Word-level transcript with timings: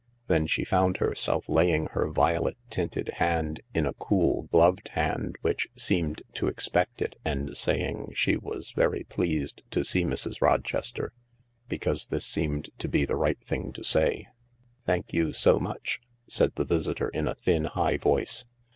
Then 0.25 0.47
she 0.47 0.63
found 0.65 0.97
herself 0.97 1.47
laying 1.47 1.85
her 1.93 2.09
violet 2.09 2.57
tinted 2.71 3.07
hand 3.17 3.61
in 3.71 3.85
a 3.85 3.93
cool, 3.93 4.47
gloved 4.51 4.87
hand 4.93 5.35
which 5.41 5.67
seemed 5.77 6.23
to 6.33 6.47
expect 6.47 7.03
it, 7.03 7.17
and 7.23 7.55
saying 7.55 8.05
that 8.07 8.17
she 8.17 8.35
was 8.35 8.71
very 8.71 9.03
pleased 9.03 9.61
to 9.69 9.83
see 9.83 10.01
Mrs. 10.03 10.41
Rochester, 10.41 11.13
because 11.69 12.07
this 12.07 12.25
seemed 12.25 12.69
to 12.79 12.87
be 12.87 13.05
the 13.05 13.15
right 13.15 13.37
thing 13.45 13.71
to 13.73 13.83
say." 13.83 14.25
Thank 14.87 15.13
you 15.13 15.33
so 15.33 15.59
much," 15.59 16.01
said 16.27 16.55
the 16.55 16.65
visitor 16.65 17.09
in 17.09 17.27
a 17.27 17.35
thin, 17.35 17.65
high 17.65 17.97
voice. 17.97 18.45